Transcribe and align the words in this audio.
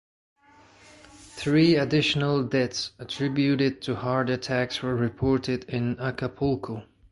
Three 1.35 1.75
additional 1.75 2.41
deaths 2.41 2.89
attributed 2.97 3.83
to 3.83 3.97
heart 3.97 4.31
attacks 4.31 4.81
were 4.81 4.95
reported 4.95 5.63
in 5.65 5.99
Acapulco. 5.99 6.85